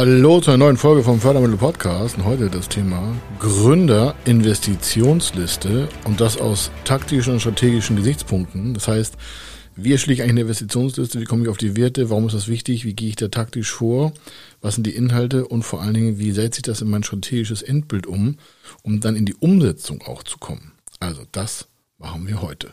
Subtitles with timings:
[0.00, 2.16] Hallo zu einer neuen Folge vom Fördermittel Podcast.
[2.16, 8.72] Und heute das Thema Gründer-Investitionsliste und das aus taktischen und strategischen Gesichtspunkten.
[8.72, 9.18] Das heißt,
[9.76, 11.20] wie erschließe ich eigentlich eine Investitionsliste?
[11.20, 12.08] Wie komme ich auf die Werte?
[12.08, 12.86] Warum ist das wichtig?
[12.86, 14.14] Wie gehe ich da taktisch vor?
[14.62, 15.46] Was sind die Inhalte?
[15.46, 18.38] Und vor allen Dingen, wie setze ich das in mein strategisches Endbild um,
[18.82, 20.72] um dann in die Umsetzung auch zu kommen?
[20.98, 22.72] Also, das machen wir heute.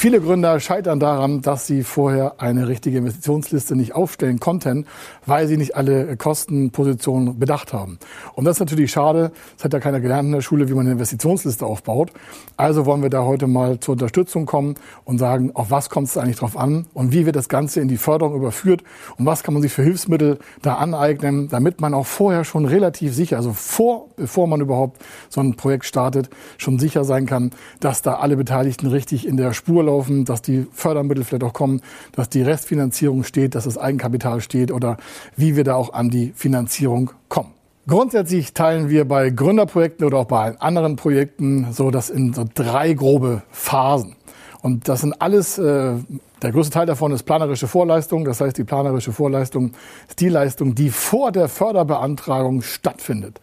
[0.00, 4.86] Viele Gründer scheitern daran, dass sie vorher eine richtige Investitionsliste nicht aufstellen konnten,
[5.26, 7.98] weil sie nicht alle Kostenpositionen bedacht haben.
[8.34, 9.32] Und das ist natürlich schade.
[9.56, 12.12] Das hat ja keiner gelernt in der Schule, wie man eine Investitionsliste aufbaut.
[12.56, 16.16] Also wollen wir da heute mal zur Unterstützung kommen und sagen, auf was kommt es
[16.16, 18.84] eigentlich drauf an und wie wird das Ganze in die Förderung überführt
[19.18, 23.16] und was kann man sich für Hilfsmittel da aneignen, damit man auch vorher schon relativ
[23.16, 28.00] sicher, also vor, bevor man überhaupt so ein Projekt startet, schon sicher sein kann, dass
[28.00, 31.80] da alle Beteiligten richtig in der Spur laufen, dass die Fördermittel vielleicht auch kommen,
[32.12, 34.96] dass die Restfinanzierung steht, dass das Eigenkapital steht oder
[35.36, 37.50] wie wir da auch an die Finanzierung kommen.
[37.86, 42.92] Grundsätzlich teilen wir bei Gründerprojekten oder auch bei anderen Projekten so das in so drei
[42.92, 44.14] grobe Phasen.
[44.60, 45.94] Und das sind alles, äh,
[46.42, 48.24] der größte Teil davon ist planerische Vorleistung.
[48.24, 49.72] Das heißt, die planerische Vorleistung
[50.08, 53.40] ist die Leistung, die vor der Förderbeantragung stattfindet.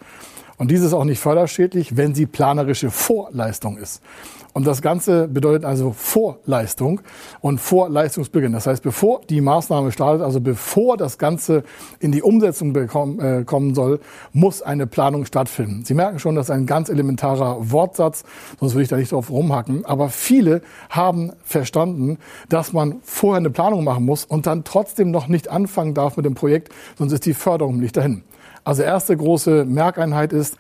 [0.58, 4.02] Und dies ist auch nicht förderschädlich, wenn sie planerische Vorleistung ist.
[4.56, 7.02] Und das Ganze bedeutet also Vorleistung
[7.42, 8.54] und Vorleistungsbeginn.
[8.54, 11.64] Das heißt, bevor die Maßnahme startet, also bevor das Ganze
[12.00, 14.00] in die Umsetzung bekommen, äh, kommen soll,
[14.32, 15.84] muss eine Planung stattfinden.
[15.84, 18.24] Sie merken schon, das ist ein ganz elementarer Wortsatz,
[18.58, 19.84] sonst würde ich da nicht drauf rumhacken.
[19.84, 22.18] Aber viele haben verstanden,
[22.48, 26.26] dass man vorher eine Planung machen muss und dann trotzdem noch nicht anfangen darf mit
[26.26, 28.24] dem Projekt, sonst ist die Förderung nicht dahin.
[28.66, 30.58] Also erste große Merkeinheit ist,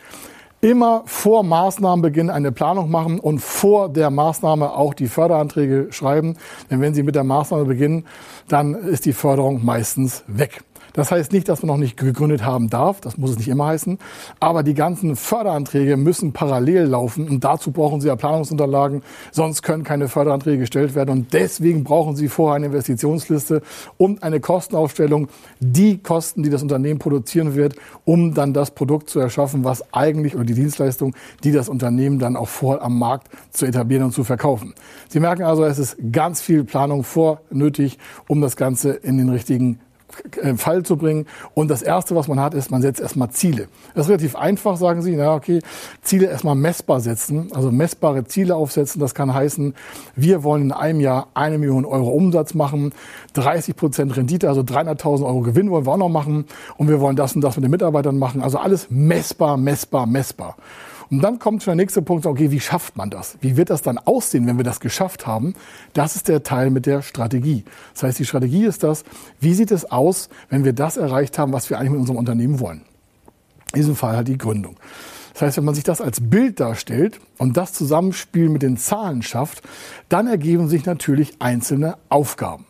[0.61, 6.37] immer vor Maßnahmenbeginn eine Planung machen und vor der Maßnahme auch die Förderanträge schreiben.
[6.71, 8.05] Denn wenn Sie mit der Maßnahme beginnen,
[8.47, 10.63] dann ist die Förderung meistens weg.
[10.95, 13.65] Das heißt nicht, dass man noch nicht gegründet haben darf, das muss es nicht immer
[13.65, 13.99] heißen,
[14.39, 19.83] aber die ganzen Förderanträge müssen parallel laufen und dazu brauchen Sie ja Planungsunterlagen, sonst können
[19.83, 23.61] keine Förderanträge gestellt werden und deswegen brauchen Sie vorher eine Investitionsliste
[23.97, 25.27] und eine Kostenaufstellung,
[25.59, 27.75] die Kosten, die das Unternehmen produzieren wird,
[28.05, 31.13] um dann das Produkt zu erschaffen, was eigentlich oder die Dienstleistung,
[31.43, 34.73] die das Unternehmen dann auch vorher am Markt zu etablieren und zu verkaufen.
[35.09, 39.27] Sie merken also, es ist ganz viel Planung vor nötig, um das Ganze in den
[39.27, 39.79] richtigen
[40.57, 41.25] Fall zu bringen.
[41.53, 43.67] Und das Erste, was man hat, ist, man setzt erstmal Ziele.
[43.93, 45.15] Das ist relativ einfach, sagen Sie.
[45.15, 45.61] Na, okay,
[46.01, 48.99] Ziele erstmal messbar setzen, also messbare Ziele aufsetzen.
[49.01, 49.73] Das kann heißen,
[50.15, 52.93] wir wollen in einem Jahr eine Million Euro Umsatz machen,
[53.33, 56.45] 30 Prozent Rendite, also 300.000 Euro Gewinn wollen wir auch noch machen.
[56.77, 58.41] Und wir wollen das und das mit den Mitarbeitern machen.
[58.41, 60.55] Also alles messbar, messbar, messbar.
[61.09, 63.37] Und dann kommt schon der nächste Punkt, okay, wie schafft man das?
[63.41, 65.53] Wie wird das dann aussehen, wenn wir das geschafft haben?
[65.93, 67.63] Das ist der Teil mit der Strategie.
[67.93, 69.03] Das heißt, die Strategie ist das,
[69.39, 72.59] wie sieht es aus, wenn wir das erreicht haben, was wir eigentlich mit unserem Unternehmen
[72.59, 72.81] wollen?
[73.73, 74.77] In diesem Fall halt die Gründung.
[75.33, 79.21] Das heißt, wenn man sich das als Bild darstellt und das Zusammenspiel mit den Zahlen
[79.21, 79.61] schafft,
[80.07, 82.65] dann ergeben sich natürlich einzelne Aufgaben.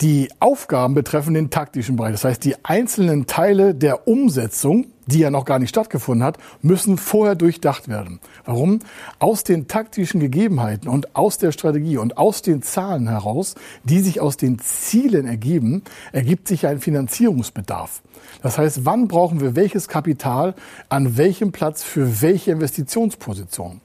[0.00, 2.12] Die Aufgaben betreffen den taktischen Bereich.
[2.12, 6.96] Das heißt, die einzelnen Teile der Umsetzung die ja noch gar nicht stattgefunden hat, müssen
[6.96, 8.20] vorher durchdacht werden.
[8.44, 8.80] Warum?
[9.18, 13.54] Aus den taktischen Gegebenheiten und aus der Strategie und aus den Zahlen heraus,
[13.84, 18.02] die sich aus den Zielen ergeben, ergibt sich ein Finanzierungsbedarf.
[18.42, 20.54] Das heißt, wann brauchen wir welches Kapital
[20.88, 23.80] an welchem Platz für welche Investitionsposition?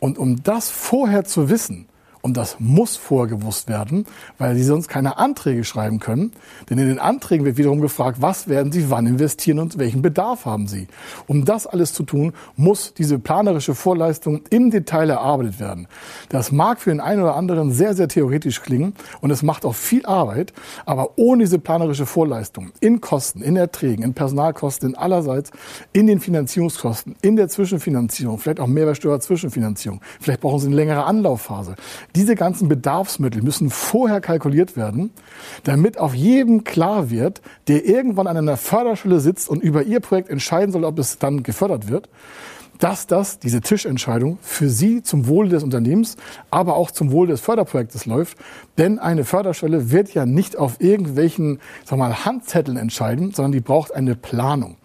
[0.00, 1.87] Und um das vorher zu wissen,
[2.22, 4.04] und das muss vorgewusst werden,
[4.38, 6.32] weil sie sonst keine Anträge schreiben können.
[6.68, 10.44] Denn in den Anträgen wird wiederum gefragt, was werden sie wann investieren und welchen Bedarf
[10.44, 10.88] haben sie.
[11.26, 15.86] Um das alles zu tun, muss diese planerische Vorleistung im Detail erarbeitet werden.
[16.28, 19.74] Das mag für den einen oder anderen sehr, sehr theoretisch klingen und es macht auch
[19.74, 20.52] viel Arbeit,
[20.86, 25.50] aber ohne diese planerische Vorleistung in Kosten, in Erträgen, in Personalkosten, in allerseits,
[25.92, 31.04] in den Finanzierungskosten, in der Zwischenfinanzierung, vielleicht auch Mehrwertsteuer Zwischenfinanzierung, vielleicht brauchen Sie eine längere
[31.04, 31.76] Anlaufphase
[32.14, 35.10] Diese ganzen Bedarfsmittel müssen vorher kalkuliert werden,
[35.64, 40.30] damit auf jedem klar wird, der irgendwann an einer Förderschule sitzt und über ihr Projekt
[40.30, 42.08] entscheiden soll, ob es dann gefördert wird,
[42.78, 46.16] dass das, diese Tischentscheidung, für Sie zum Wohle des Unternehmens,
[46.50, 48.38] aber auch zum Wohle des Förderprojektes läuft.
[48.78, 53.94] Denn eine Förderstelle wird ja nicht auf irgendwelchen, sag mal, Handzetteln entscheiden, sondern die braucht
[53.94, 54.76] eine Planung.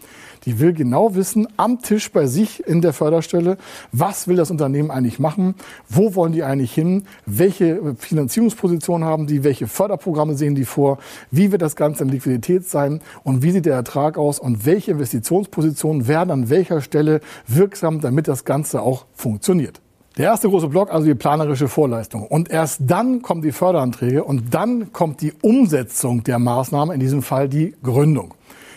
[0.45, 3.57] Die will genau wissen, am Tisch bei sich in der Förderstelle,
[3.91, 5.55] was will das Unternehmen eigentlich machen,
[5.89, 10.97] wo wollen die eigentlich hin, welche Finanzierungsposition haben die, welche Förderprogramme sehen die vor,
[11.31, 14.91] wie wird das Ganze in Liquidität sein und wie sieht der Ertrag aus und welche
[14.91, 19.81] Investitionspositionen werden an welcher Stelle wirksam, damit das Ganze auch funktioniert.
[20.17, 22.27] Der erste große Block, also die planerische Vorleistung.
[22.27, 27.23] Und erst dann kommen die Förderanträge und dann kommt die Umsetzung der Maßnahme, in diesem
[27.23, 28.35] Fall die Gründung.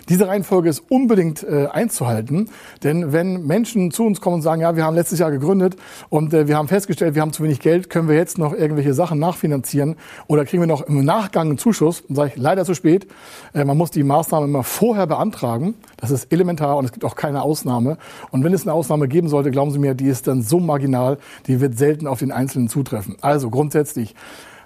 [0.09, 2.49] Diese Reihenfolge ist unbedingt äh, einzuhalten,
[2.85, 5.77] denn wenn Menschen zu uns kommen und sagen, ja, wir haben letztes Jahr gegründet
[6.11, 8.95] und äh, wir haben festgestellt, wir haben zu wenig Geld, können wir jetzt noch irgendwelche
[8.95, 9.97] Sachen nachfinanzieren
[10.29, 13.09] oder kriegen wir noch im Nachgang einen Zuschuss, dann sage ich leider zu spät.
[13.53, 15.75] Äh, man muss die Maßnahme immer vorher beantragen.
[15.97, 17.99] Das ist elementar und es gibt auch keine Ausnahme.
[18.31, 21.19] Und wenn es eine Ausnahme geben sollte, glauben Sie mir, die ist dann so marginal,
[21.47, 23.17] die wird selten auf den Einzelnen zutreffen.
[23.21, 24.15] Also grundsätzlich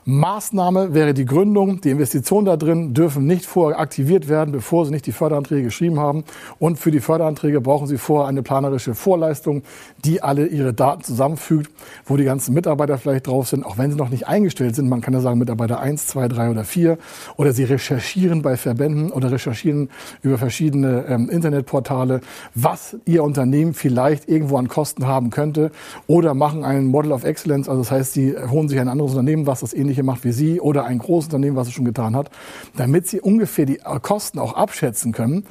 [0.05, 1.81] Maßnahme wäre die Gründung.
[1.81, 6.01] Die Investitionen da drin dürfen nicht vorher aktiviert werden, bevor Sie nicht die Förderanträge geschrieben
[6.01, 6.25] haben.
[6.59, 9.63] Und für die Förderanträge brauchen Sie vorher eine planerische Vorleistung,
[10.05, 11.71] die alle Ihre Daten zusammenfügt,
[12.07, 14.89] wo die ganzen Mitarbeiter vielleicht drauf sind, auch wenn sie noch nicht eingestellt sind.
[14.89, 16.99] Man kann ja sagen Mitarbeiter 1, 2, 3 oder 4.
[17.37, 19.91] Oder Sie recherchieren bei Verbänden oder recherchieren
[20.23, 22.21] über verschiedene ähm, Internetportale,
[22.55, 25.71] was Ihr Unternehmen vielleicht irgendwo an Kosten haben könnte.
[26.07, 29.47] Oder machen ein Model of Excellence, also das heißt, Sie holen sich ein anderes Unternehmen,
[29.47, 32.17] was das ähnlich ähnliche macht wie Sie oder ein großes Unternehmen, was es schon getan
[32.17, 32.31] hat,
[32.77, 35.45] damit Sie ungefähr die Kosten auch abschätzen können,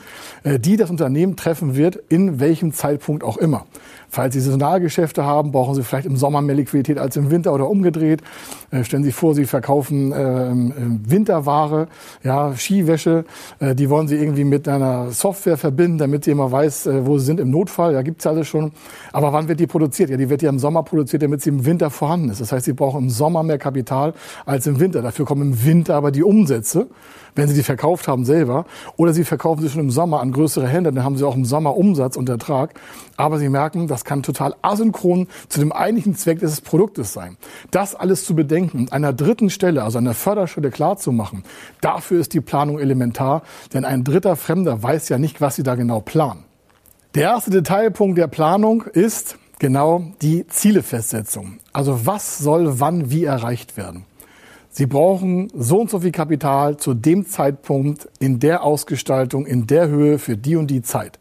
[0.44, 3.66] äh, die das Unternehmen treffen wird, in welchem Zeitpunkt auch immer.
[4.12, 7.70] Falls Sie Saisonalgeschäfte haben, brauchen Sie vielleicht im Sommer mehr Liquidität als im Winter oder
[7.70, 8.22] umgedreht.
[8.72, 10.72] Äh, stellen Sie vor, Sie verkaufen ähm,
[11.06, 11.88] äh, Winterware,
[12.24, 13.26] ja, Skiwäsche.
[13.60, 17.20] Äh, die wollen Sie irgendwie mit einer Software verbinden, damit Sie immer weiß, äh, wo
[17.20, 17.94] Sie sind im Notfall.
[17.94, 18.72] Ja, gibt's alles schon.
[19.14, 20.10] Aber wann wird die produziert?
[20.10, 22.42] Ja, die wird ja im Sommer produziert, damit sie im Winter vorhanden ist.
[22.42, 24.14] Das heißt, Sie brauchen im Sommer mehr Kapital
[24.46, 25.02] als im Winter.
[25.02, 26.88] Dafür kommen im Winter aber die Umsätze
[27.36, 28.66] wenn sie die verkauft haben selber.
[28.98, 31.46] Oder sie verkaufen sie schon im Sommer an größere Händler, dann haben sie auch im
[31.46, 32.74] Sommer Umsatz und Ertrag.
[33.18, 37.38] Aber sie merken, das kann total asynchron zu dem eigentlichen Zweck des Produktes sein.
[37.72, 41.44] Das alles zu bedenken und einer dritten Stelle, also der Förderstelle klarzumachen,
[41.82, 43.44] dafür ist die Planung elementar,
[43.74, 46.46] denn ein dritter Fremder weiß ja nicht, was sie da genau planen.
[47.16, 51.60] Der erste Detailpunkt der Planung ist genau die Zielefestsetzung.
[51.74, 54.06] Also was soll wann wie erreicht werden?
[54.80, 59.90] Sie brauchen so und so viel Kapital zu dem Zeitpunkt, in der Ausgestaltung, in der
[59.90, 61.20] Höhe für die und die Zeit.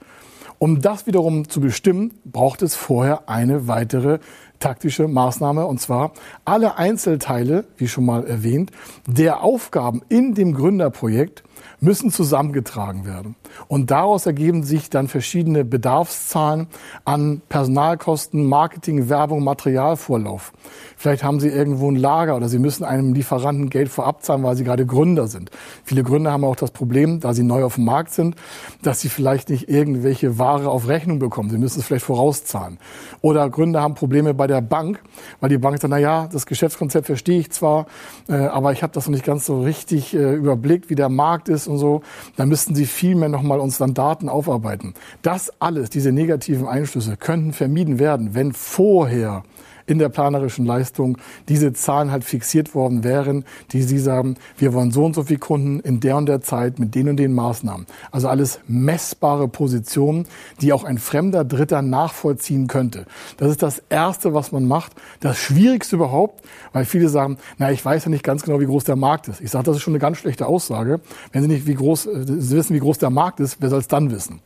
[0.60, 4.20] Um das wiederum zu bestimmen, braucht es vorher eine weitere
[4.60, 6.12] taktische Maßnahme, und zwar
[6.44, 8.70] alle Einzelteile, wie schon mal erwähnt,
[9.08, 11.42] der Aufgaben in dem Gründerprojekt
[11.80, 13.34] müssen zusammengetragen werden.
[13.68, 16.66] Und daraus ergeben sich dann verschiedene Bedarfszahlen
[17.04, 20.52] an Personalkosten, Marketing, Werbung, Materialvorlauf.
[20.96, 24.56] Vielleicht haben Sie irgendwo ein Lager oder Sie müssen einem Lieferanten Geld vorab zahlen, weil
[24.56, 25.50] Sie gerade Gründer sind.
[25.84, 28.36] Viele Gründer haben auch das Problem, da sie neu auf dem Markt sind,
[28.82, 31.50] dass sie vielleicht nicht irgendwelche Ware auf Rechnung bekommen.
[31.50, 32.78] Sie müssen es vielleicht vorauszahlen.
[33.20, 35.00] Oder Gründer haben Probleme bei der Bank,
[35.40, 37.86] weil die Bank sagt, na ja, das Geschäftskonzept verstehe ich zwar,
[38.28, 41.48] äh, aber ich habe das noch nicht ganz so richtig äh, überblickt, wie der Markt
[41.48, 42.02] ist und so.
[42.36, 44.94] Da müssten Sie viel mehr nochmal uns dann Daten aufarbeiten.
[45.22, 49.44] Das alles, diese negativen Einflüsse, könnten vermieden werden, wenn vorher
[49.88, 51.18] in der planerischen Leistung
[51.48, 55.38] diese Zahlen halt fixiert worden wären, die Sie sagen, wir wollen so und so viele
[55.38, 57.86] Kunden in der und der Zeit mit den und den Maßnahmen.
[58.10, 60.26] Also alles messbare Positionen,
[60.60, 63.06] die auch ein fremder Dritter nachvollziehen könnte.
[63.38, 64.92] Das ist das Erste, was man macht.
[65.20, 68.84] Das Schwierigste überhaupt, weil viele sagen, na, ich weiß ja nicht ganz genau, wie groß
[68.84, 69.40] der Markt ist.
[69.40, 71.00] Ich sage, das ist schon eine ganz schlechte Aussage.
[71.32, 73.80] Wenn Sie nicht wie groß, äh, Sie wissen, wie groß der Markt ist, wer soll
[73.80, 74.40] es dann wissen?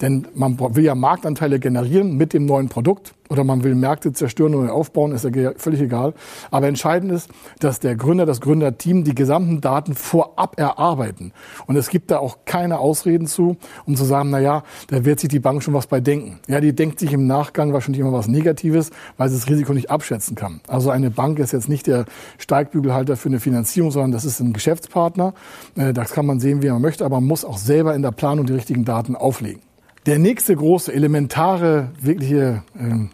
[0.00, 4.54] Denn man will ja Marktanteile generieren mit dem neuen Produkt oder man will Märkte zerstören
[4.54, 6.14] oder aufbauen, ist ja völlig egal.
[6.50, 11.32] Aber entscheidend ist, dass der Gründer, das Gründerteam die gesamten Daten vorab erarbeiten.
[11.66, 15.20] Und es gibt da auch keine Ausreden zu, um zu sagen, na ja, da wird
[15.20, 16.40] sich die Bank schon was bei denken.
[16.46, 19.90] Ja, die denkt sich im Nachgang wahrscheinlich immer was Negatives, weil sie das Risiko nicht
[19.90, 20.60] abschätzen kann.
[20.68, 22.04] Also eine Bank ist jetzt nicht der
[22.38, 25.34] Steigbügelhalter für eine Finanzierung, sondern das ist ein Geschäftspartner.
[25.74, 28.12] Äh, das kann man sehen, wie man möchte, aber man muss auch selber in der
[28.12, 29.62] Planung die richtigen Daten auflegen.
[30.06, 33.08] Der nächste große, elementare, wirkliche äh,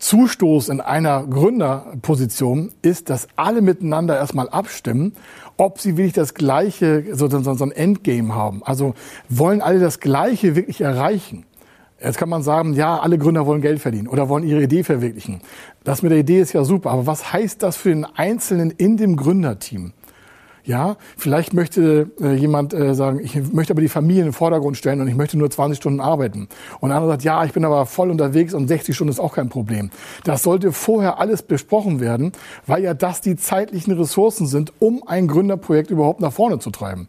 [0.00, 5.12] Zustoß in einer Gründerposition ist, dass alle miteinander erstmal abstimmen,
[5.56, 8.64] ob sie wirklich das gleiche, so, so, so ein Endgame haben.
[8.64, 8.94] Also
[9.28, 11.44] wollen alle das Gleiche wirklich erreichen.
[12.02, 15.40] Jetzt kann man sagen, ja, alle Gründer wollen Geld verdienen oder wollen ihre Idee verwirklichen.
[15.84, 18.96] Das mit der Idee ist ja super, aber was heißt das für den Einzelnen in
[18.96, 19.92] dem Gründerteam?
[20.68, 24.76] Ja, vielleicht möchte äh, jemand äh, sagen, ich möchte aber die Familie in den Vordergrund
[24.76, 26.46] stellen und ich möchte nur 20 Stunden arbeiten.
[26.80, 29.48] Und andere sagt, ja, ich bin aber voll unterwegs und 60 Stunden ist auch kein
[29.48, 29.88] Problem.
[30.24, 32.32] Das sollte vorher alles besprochen werden,
[32.66, 37.08] weil ja das die zeitlichen Ressourcen sind, um ein Gründerprojekt überhaupt nach vorne zu treiben.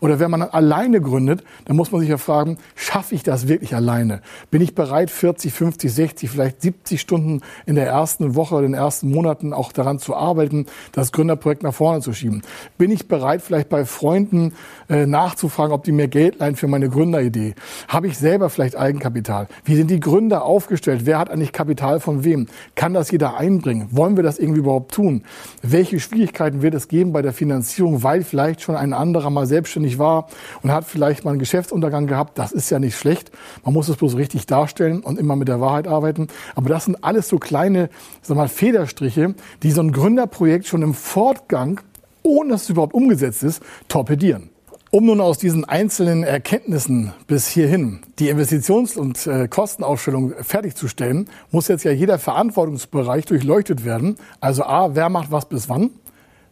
[0.00, 3.74] Oder wenn man alleine gründet, dann muss man sich ja fragen, schaffe ich das wirklich
[3.74, 4.20] alleine?
[4.50, 8.74] Bin ich bereit, 40, 50, 60, vielleicht 70 Stunden in der ersten Woche, in den
[8.74, 12.42] ersten Monaten auch daran zu arbeiten, das Gründerprojekt nach vorne zu schieben?
[12.78, 14.54] Bin ich bereit, vielleicht bei Freunden
[14.88, 17.54] äh, nachzufragen, ob die mir Geld leihen für meine Gründeridee?
[17.88, 19.48] Habe ich selber vielleicht Eigenkapital?
[19.64, 21.02] Wie sind die Gründer aufgestellt?
[21.04, 22.46] Wer hat eigentlich Kapital von wem?
[22.74, 23.88] Kann das jeder einbringen?
[23.90, 25.24] Wollen wir das irgendwie überhaupt tun?
[25.62, 29.98] Welche Schwierigkeiten wird es geben bei der Finanzierung, weil vielleicht schon ein anderer mal selbstständig
[29.98, 30.28] war
[30.62, 32.38] und hat vielleicht mal einen Geschäftsuntergang gehabt?
[32.38, 33.30] Das ist ja nicht schlecht.
[33.64, 36.28] Man muss es bloß richtig darstellen und immer mit der Wahrheit arbeiten.
[36.54, 37.88] Aber das sind alles so kleine,
[38.22, 41.80] sag mal, Federstriche, die so ein Gründerprojekt schon im Fortgang
[42.22, 44.50] ohne dass es überhaupt umgesetzt ist, torpedieren.
[44.90, 51.68] Um nun aus diesen einzelnen Erkenntnissen bis hierhin die Investitions- und äh, Kostenaufstellung fertigzustellen, muss
[51.68, 54.16] jetzt ja jeder Verantwortungsbereich durchleuchtet werden.
[54.40, 55.90] Also A, wer macht was bis wann?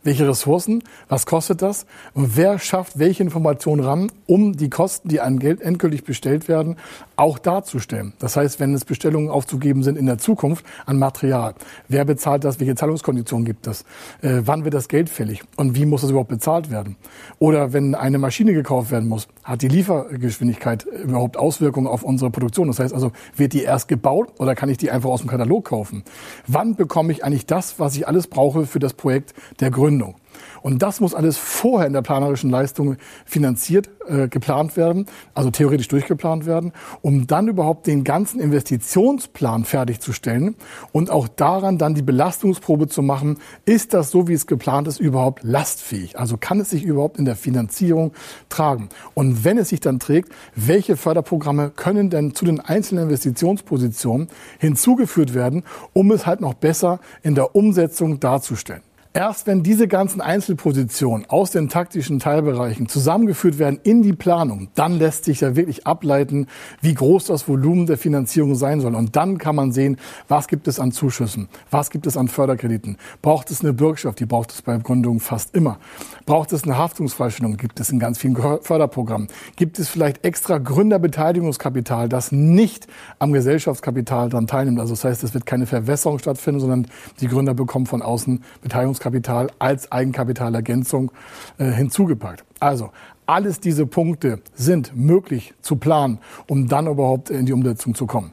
[0.02, 5.20] Welche Ressourcen, was kostet das und wer schafft welche Informationen ran, um die Kosten, die
[5.20, 6.76] an Geld endgültig bestellt werden,
[7.16, 8.14] auch darzustellen.
[8.18, 11.54] Das heißt, wenn es Bestellungen aufzugeben sind in der Zukunft an Material,
[11.88, 13.82] wer bezahlt das, welche Zahlungskonditionen gibt es,
[14.22, 16.96] äh, wann wird das Geld fällig und wie muss das überhaupt bezahlt werden?
[17.38, 22.68] Oder wenn eine Maschine gekauft werden muss, hat die Liefergeschwindigkeit überhaupt Auswirkungen auf unsere Produktion?
[22.68, 25.66] Das heißt also, wird die erst gebaut oder kann ich die einfach aus dem Katalog
[25.66, 26.04] kaufen?
[26.46, 29.89] Wann bekomme ich eigentlich das, was ich alles brauche für das Projekt der Gründung?
[29.90, 30.14] Gründung.
[30.62, 35.88] Und das muss alles vorher in der planerischen Leistung finanziert, äh, geplant werden, also theoretisch
[35.88, 40.54] durchgeplant werden, um dann überhaupt den ganzen Investitionsplan fertigzustellen
[40.92, 45.00] und auch daran dann die Belastungsprobe zu machen, ist das so, wie es geplant ist,
[45.00, 46.18] überhaupt lastfähig?
[46.18, 48.12] Also kann es sich überhaupt in der Finanzierung
[48.48, 48.90] tragen?
[49.14, 54.28] Und wenn es sich dann trägt, welche Förderprogramme können denn zu den einzelnen Investitionspositionen
[54.58, 58.82] hinzugeführt werden, um es halt noch besser in der Umsetzung darzustellen?
[59.12, 65.00] Erst wenn diese ganzen Einzelpositionen aus den taktischen Teilbereichen zusammengeführt werden in die Planung, dann
[65.00, 66.46] lässt sich ja wirklich ableiten,
[66.80, 68.94] wie groß das Volumen der Finanzierung sein soll.
[68.94, 69.96] Und dann kann man sehen,
[70.28, 72.98] was gibt es an Zuschüssen, was gibt es an Förderkrediten.
[73.20, 75.80] Braucht es eine Bürgschaft, die braucht es bei Gründungen fast immer.
[76.24, 79.26] Braucht es eine Haftungsfreistellung, gibt es in ganz vielen Förderprogrammen.
[79.56, 82.86] Gibt es vielleicht extra Gründerbeteiligungskapital, das nicht
[83.18, 84.78] am Gesellschaftskapital daran teilnimmt.
[84.78, 86.86] Also das heißt, es wird keine Verwässerung stattfinden, sondern
[87.20, 91.10] die Gründer bekommen von außen Beteiligungskapital Gründungskapital als Eigenkapitalergänzung
[91.58, 92.44] äh, hinzugepackt.
[92.60, 92.90] Also
[93.26, 98.32] alles diese Punkte sind möglich zu planen, um dann überhaupt in die Umsetzung zu kommen.